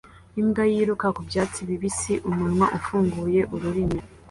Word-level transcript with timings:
Imbwa 0.41 0.63
yiruka 0.73 1.07
ku 1.15 1.21
byatsi 1.29 1.59
bibisi 1.69 2.13
umunwa 2.29 2.65
ufunguye 2.77 3.41
ururimi 3.55 3.99